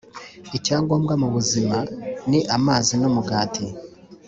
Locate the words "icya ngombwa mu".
0.57-1.27